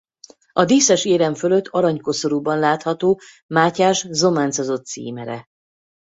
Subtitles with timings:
[0.53, 5.45] A díszes érem fölött arany koszorúban látható Mátyás zománcozott címere.